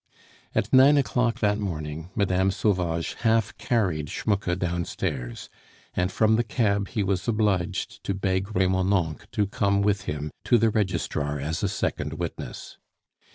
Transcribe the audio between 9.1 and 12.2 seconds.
to come with him to the registrar as a second